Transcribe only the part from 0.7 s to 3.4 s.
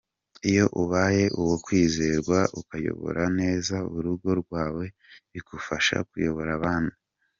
ubaye uwo kwizerwa ukayobora